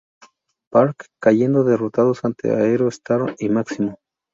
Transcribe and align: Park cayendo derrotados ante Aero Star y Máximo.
Park 0.71 1.05
cayendo 1.19 1.63
derrotados 1.63 2.25
ante 2.25 2.49
Aero 2.49 2.87
Star 2.87 3.35
y 3.37 3.49
Máximo. 3.49 3.99